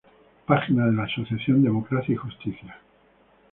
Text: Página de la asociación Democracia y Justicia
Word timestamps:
Página 0.47 0.87
de 0.87 0.93
la 0.93 1.03
asociación 1.03 1.61
Democracia 1.61 2.13
y 2.15 2.17
Justicia 2.17 2.75